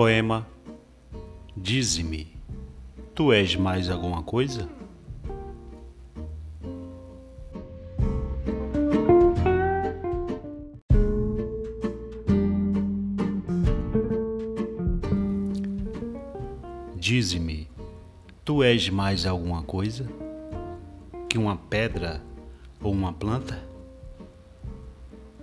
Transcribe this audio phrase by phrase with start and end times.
[0.00, 0.46] Poema
[1.54, 2.26] Dize-me,
[3.14, 4.66] tu és mais alguma coisa?
[16.96, 17.68] Dize-me,
[18.42, 20.08] tu és mais alguma coisa
[21.28, 22.22] que uma pedra
[22.82, 23.62] ou uma planta?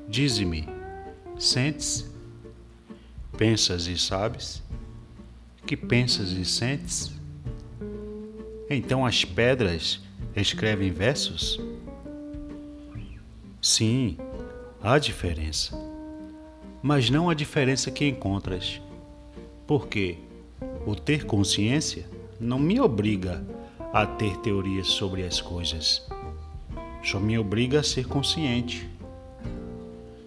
[0.09, 0.67] Dize-me,
[1.37, 2.16] sentes?
[3.37, 4.63] Pensas e sabes?
[5.63, 7.11] Que pensas e sentes?
[8.67, 10.01] Então as pedras
[10.35, 11.59] escrevem versos?
[13.61, 14.17] Sim,
[14.81, 15.77] há diferença.
[16.81, 18.81] Mas não a diferença que encontras.
[19.67, 20.17] Porque
[20.87, 22.09] o ter consciência
[22.39, 23.45] não me obriga
[23.93, 26.07] a ter teorias sobre as coisas.
[27.03, 28.89] Só me obriga a ser consciente.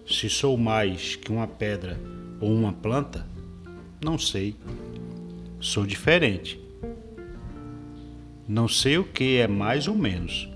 [0.07, 1.99] Se sou mais que uma pedra
[2.41, 3.25] ou uma planta,
[4.03, 4.55] não sei.
[5.59, 6.59] Sou diferente.
[8.47, 10.49] Não sei o que é mais ou menos.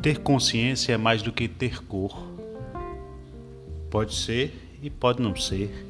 [0.00, 2.30] Ter consciência é mais do que ter cor.
[3.90, 5.86] Pode ser e pode não ser.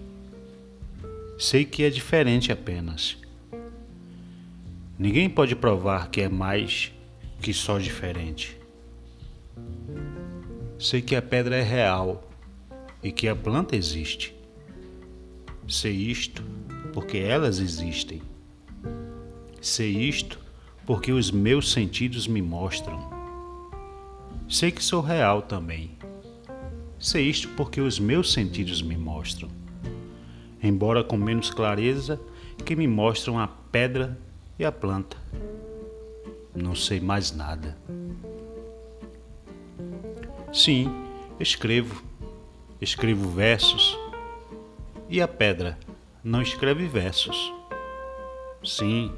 [1.38, 3.18] Sei que é diferente apenas.
[4.98, 6.92] Ninguém pode provar que é mais
[7.40, 8.58] que só diferente.
[10.78, 12.29] Sei que a pedra é real
[13.02, 14.34] e que a planta existe.
[15.68, 16.42] Sei isto
[16.92, 18.22] porque elas existem.
[19.60, 20.38] Sei isto
[20.86, 23.10] porque os meus sentidos me mostram.
[24.48, 25.92] Sei que sou real também.
[26.98, 29.60] Sei isto porque os meus sentidos me mostram
[30.62, 32.20] embora com menos clareza
[32.64, 34.18] que me mostram a pedra
[34.58, 35.16] e a planta.
[36.54, 37.76] Não sei mais nada.
[40.52, 40.90] Sim,
[41.38, 42.09] escrevo.
[42.80, 43.98] Escrevo versos.
[45.08, 45.78] E a pedra
[46.22, 47.52] não escreve versos.
[48.64, 49.12] Sim,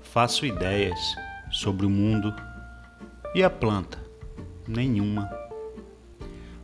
[0.00, 0.98] faço ideias
[1.50, 2.34] sobre o mundo.
[3.34, 3.98] E a planta?
[4.66, 5.30] Nenhuma.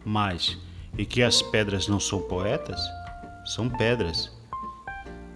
[0.04, 0.58] Mas,
[0.98, 2.80] e que as pedras não são poetas?
[3.44, 4.30] são pedras.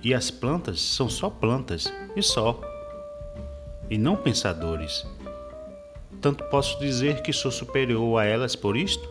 [0.02, 2.60] E as plantas são só plantas e só.
[3.90, 5.06] E não pensadores.
[6.20, 9.08] Tanto posso dizer que sou superior a elas por isto,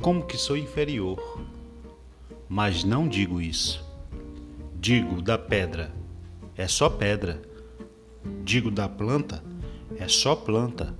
[0.00, 1.18] como que sou inferior.
[2.48, 3.84] Mas não digo isso.
[4.78, 5.92] Digo da pedra,
[6.56, 7.42] é só pedra.
[8.44, 9.42] Digo da planta,
[9.98, 10.94] é só planta.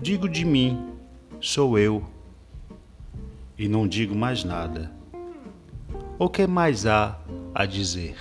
[0.00, 0.92] Digo de mim,
[1.40, 2.04] sou eu.
[3.58, 4.90] E não digo mais nada.
[6.18, 7.18] O que mais há
[7.54, 8.16] a dizer?